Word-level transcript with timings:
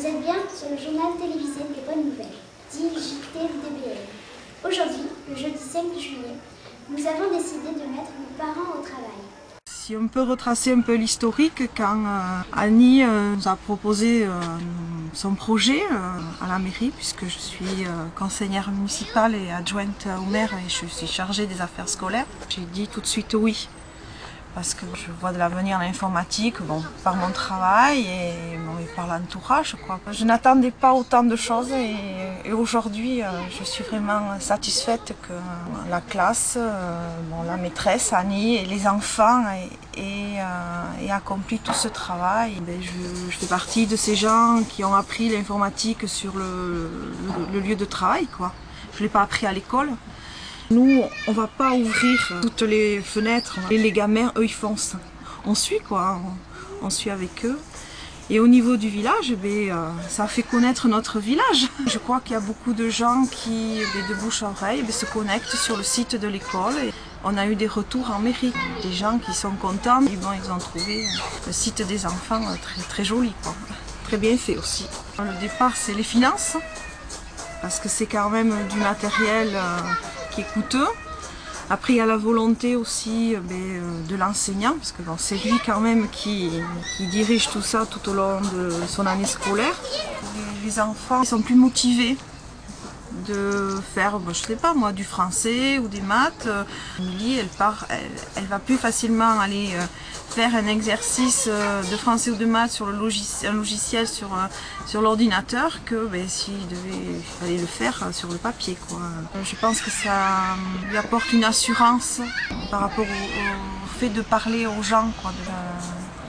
Vous 0.00 0.06
êtes 0.06 0.22
bien 0.22 0.36
sur 0.48 0.70
le 0.70 0.78
journal 0.78 1.12
télévisé 1.20 1.60
des 1.60 1.82
bonnes 1.86 2.06
nouvelles, 2.06 2.26
dit. 2.72 2.84
Aujourd'hui, 4.64 5.02
le 5.28 5.36
jeudi 5.36 5.58
5 5.58 5.82
juillet, 5.92 6.36
nous 6.88 7.06
avons 7.06 7.36
décidé 7.36 7.68
de 7.68 7.86
mettre 7.86 8.10
nos 8.18 8.34
parents 8.38 8.78
au 8.78 8.82
travail. 8.82 9.20
Si 9.66 9.94
on 9.94 10.08
peut 10.08 10.22
retracer 10.22 10.72
un 10.72 10.80
peu 10.80 10.94
l'historique, 10.94 11.64
quand 11.76 11.98
euh, 11.98 12.40
Annie 12.54 13.04
euh, 13.04 13.34
nous 13.36 13.46
a 13.46 13.56
proposé 13.56 14.24
euh, 14.24 14.30
son 15.12 15.34
projet 15.34 15.82
à 16.40 16.48
la 16.48 16.58
mairie, 16.58 16.92
puisque 16.96 17.26
je 17.26 17.38
suis 17.38 17.84
conseillère 18.18 18.70
municipale 18.70 19.34
et 19.34 19.52
adjointe 19.52 20.08
au 20.18 20.30
maire 20.30 20.54
et 20.54 20.70
je 20.70 20.86
suis 20.86 21.06
chargée 21.06 21.46
des 21.46 21.60
affaires 21.60 21.90
scolaires, 21.90 22.26
j'ai 22.48 22.62
dit 22.62 22.88
tout 22.88 23.02
de 23.02 23.06
suite 23.06 23.34
oui 23.34 23.68
parce 24.54 24.74
que 24.74 24.84
je 24.94 25.12
vois 25.20 25.32
de 25.32 25.38
l'avenir 25.38 25.78
en 25.78 25.80
informatique 25.80 26.60
bon, 26.62 26.82
par 27.04 27.16
mon 27.16 27.30
travail 27.30 28.00
et, 28.00 28.58
par 28.96 29.06
l'entourage. 29.06 29.76
Je 30.12 30.24
n'attendais 30.24 30.70
pas 30.70 30.92
autant 30.92 31.22
de 31.22 31.36
choses 31.36 31.70
et, 31.72 32.52
aujourd'hui 32.52 33.22
euh, 33.22 33.26
je 33.58 33.64
suis 33.64 33.84
vraiment 33.84 34.38
satisfaite 34.40 35.14
que 35.26 35.34
la 35.88 36.00
classe, 36.00 36.54
euh, 36.56 37.10
la 37.46 37.56
maîtresse 37.56 38.12
Annie 38.12 38.56
et 38.56 38.64
les 38.64 38.86
enfants 38.86 39.44
aient, 39.96 40.40
euh, 40.40 41.14
accompli 41.14 41.58
tout 41.58 41.72
ce 41.72 41.88
travail. 41.88 42.60
Ben, 42.66 42.80
je, 42.80 43.36
fais 43.36 43.46
partie 43.46 43.86
de 43.86 43.96
ces 43.96 44.16
gens 44.16 44.62
qui 44.68 44.84
ont 44.84 44.94
appris 44.94 45.28
l'informatique 45.28 46.08
sur 46.08 46.36
le, 46.36 46.90
lieu 47.52 47.76
de 47.76 47.84
travail. 47.84 48.26
Quoi. 48.26 48.52
Je 48.92 48.98
ne 48.98 49.02
l'ai 49.04 49.08
pas 49.08 49.22
appris 49.22 49.46
à 49.46 49.52
l'école. 49.52 49.90
Nous, 50.70 51.02
on 51.26 51.32
va 51.32 51.48
pas 51.48 51.72
ouvrir 51.72 52.32
toutes 52.42 52.62
les 52.62 53.00
fenêtres. 53.00 53.58
Et 53.70 53.78
les 53.78 53.90
gamins, 53.90 54.32
eux, 54.36 54.44
ils 54.44 54.52
foncent. 54.52 54.94
On 55.44 55.54
suit 55.54 55.80
quoi, 55.80 56.20
on, 56.82 56.90
suit 56.90 57.10
avec 57.10 57.44
eux. 57.44 57.58
Et 58.32 58.38
au 58.38 58.46
niveau 58.46 58.76
du 58.76 58.88
village, 58.88 59.32
eh 59.32 59.72
euh, 59.72 59.90
ça 60.08 60.28
fait 60.28 60.44
connaître 60.44 60.86
notre 60.86 61.18
village. 61.18 61.66
Je 61.88 61.98
crois 61.98 62.20
qu'il 62.20 62.34
y 62.34 62.36
a 62.36 62.40
beaucoup 62.40 62.72
de 62.72 62.88
gens 62.88 63.26
qui, 63.26 63.80
eh 63.80 64.08
de 64.08 64.14
bouche 64.20 64.44
à 64.44 64.50
oreille, 64.50 64.84
eh 64.88 64.92
se 64.92 65.04
connectent 65.04 65.56
sur 65.56 65.76
le 65.76 65.82
site 65.82 66.14
de 66.14 66.28
l'école. 66.28 66.74
On 67.24 67.36
a 67.36 67.48
eu 67.48 67.56
des 67.56 67.66
retours 67.66 68.08
en 68.12 68.20
mairie, 68.20 68.52
des 68.84 68.92
gens 68.92 69.18
qui 69.18 69.34
sont 69.34 69.50
contents. 69.56 70.00
ils 70.02 70.52
ont 70.52 70.58
trouvé 70.58 71.04
le 71.44 71.52
site 71.52 71.82
des 71.88 72.06
enfants 72.06 72.40
très, 72.62 72.82
très 72.82 73.04
joli, 73.04 73.32
très 74.04 74.16
bien 74.16 74.36
fait 74.36 74.56
aussi. 74.56 74.86
Le 75.18 75.40
départ, 75.40 75.72
c'est 75.74 75.94
les 75.94 76.04
finances, 76.04 76.56
parce 77.62 77.80
que 77.80 77.88
c'est 77.88 78.06
quand 78.06 78.30
même 78.30 78.54
du 78.68 78.78
matériel 78.78 79.50
euh, 79.54 79.78
qui 80.30 80.42
est 80.42 80.52
coûteux. 80.54 80.86
Après, 81.72 81.92
il 81.92 81.96
y 81.96 82.00
a 82.00 82.06
la 82.06 82.16
volonté 82.16 82.74
aussi 82.74 83.36
euh, 83.36 83.40
ben, 83.40 83.54
euh, 83.54 84.06
de 84.08 84.16
l'enseignant, 84.16 84.72
parce 84.72 84.90
que 84.90 85.02
c'est 85.18 85.36
lui 85.36 85.54
quand 85.64 85.78
même 85.78 86.08
qui, 86.10 86.50
dirige 87.12 87.48
tout 87.48 87.62
ça 87.62 87.86
tout 87.86 88.10
au 88.10 88.12
long 88.12 88.40
de 88.40 88.70
son 88.88 89.06
année 89.06 89.24
scolaire. 89.24 89.80
Les 90.64 90.80
enfants 90.80 91.24
sont 91.24 91.40
plus 91.40 91.54
motivés 91.54 92.16
de 93.26 93.80
faire, 93.94 94.18
ben, 94.18 94.32
je 94.32 94.40
sais 94.40 94.56
pas 94.56 94.74
moi, 94.74 94.92
du 94.92 95.04
français 95.04 95.78
ou 95.78 95.88
des 95.88 96.00
maths. 96.00 96.48
Emily, 96.98 97.38
elle 97.38 97.48
part, 97.48 97.86
elle, 98.36 98.46
va 98.46 98.58
plus 98.58 98.76
facilement 98.76 99.40
aller 99.40 99.70
euh, 99.74 99.84
faire 100.30 100.54
un 100.54 100.66
exercice 100.66 101.48
de 101.48 101.96
français 101.96 102.30
ou 102.30 102.36
de 102.36 102.46
maths 102.46 102.70
sur 102.70 102.86
le 102.86 102.96
logiciel, 102.96 103.52
un 103.52 103.54
logiciel 103.56 104.06
sur, 104.06 104.30
sur 104.86 105.02
l'ordinateur 105.02 105.84
que 105.84 106.06
ben, 106.06 106.28
s'il 106.28 106.66
devait 106.68 107.20
aller 107.42 107.58
le 107.58 107.66
faire 107.66 108.08
sur 108.12 108.28
le 108.28 108.38
papier. 108.38 108.76
Quoi. 108.88 109.00
Je 109.42 109.56
pense 109.56 109.80
que 109.80 109.90
ça 109.90 110.56
lui 110.88 110.96
apporte 110.96 111.32
une 111.32 111.44
assurance 111.44 112.20
par 112.70 112.80
rapport 112.80 113.06
au, 113.06 113.98
fait 113.98 114.08
de 114.08 114.22
parler 114.22 114.66
aux 114.66 114.82
gens, 114.82 115.10
quoi, 115.20 115.32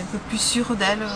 un 0.00 0.12
peu 0.12 0.18
plus 0.28 0.40
sûr 0.40 0.74
d'elle. 0.76 1.06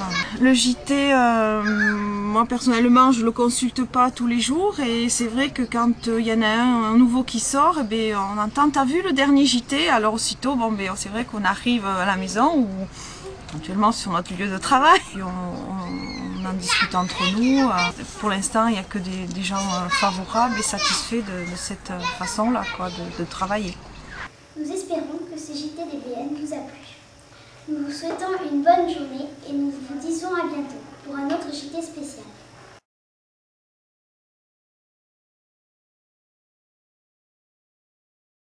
Le 0.40 0.52
JT, 0.52 1.12
euh, 1.12 1.62
moi 1.62 2.46
personnellement, 2.46 3.12
je 3.12 3.24
le 3.24 3.30
consulte 3.30 3.84
pas 3.84 4.10
tous 4.10 4.26
les 4.26 4.40
jours 4.40 4.78
et 4.80 5.08
c'est 5.08 5.26
vrai 5.26 5.50
que 5.50 5.62
quand 5.62 6.06
il 6.06 6.26
y 6.26 6.32
en 6.32 6.42
a 6.42 6.48
un, 6.48 6.96
nouveau 6.96 7.22
qui 7.22 7.40
sort, 7.40 7.78
eh 7.80 7.84
ben, 7.84 8.16
on 8.16 8.38
entend, 8.38 8.70
t'as 8.70 8.84
vu 8.84 9.02
le 9.02 9.12
dernier 9.12 9.46
JT 9.46 9.88
Alors 9.88 10.14
aussitôt, 10.14 10.54
bon, 10.56 10.72
ben, 10.72 10.92
c'est 10.96 11.08
vrai 11.08 11.24
qu'on 11.24 11.44
arrive 11.44 11.86
à 11.86 12.06
la 12.06 12.16
maison 12.16 12.58
ou 12.58 12.68
éventuellement 13.50 13.92
sur 13.92 14.12
notre 14.12 14.34
lieu 14.34 14.48
de 14.48 14.58
travail. 14.58 15.00
on, 15.16 16.18
en 16.48 16.52
discute 16.54 16.94
entre 16.94 17.22
nous. 17.36 17.68
Euh, 17.68 17.72
pour 18.20 18.30
l'instant, 18.30 18.66
il 18.68 18.74
n'y 18.74 18.78
a 18.78 18.84
que 18.84 18.98
des, 18.98 19.42
gens 19.42 19.56
euh, 19.56 19.88
favorables 19.88 20.58
et 20.58 20.62
satisfaits 20.62 21.22
de, 21.22 21.56
cette 21.56 21.90
euh, 21.90 22.00
façon-là 22.18 22.62
de, 22.78 23.22
de, 23.22 23.28
travailler. 23.28 23.74
Nous 24.56 24.70
espérons 24.70 25.20
que 25.30 25.38
ce 25.38 25.52
JTDBN 25.52 26.34
vous 26.40 26.52
a 26.52 26.58
plu. 26.58 26.97
Nous 27.70 27.84
vous 27.84 27.92
souhaitons 27.92 28.32
une 28.50 28.62
bonne 28.62 28.88
journée 28.88 29.28
et 29.46 29.52
nous 29.52 29.70
vous 29.70 29.98
disons 30.00 30.28
à 30.28 30.46
bientôt 30.46 30.80
pour 31.04 31.14
un 31.14 31.26
autre 31.26 31.52
JT 31.52 31.82
spécial. 31.82 32.24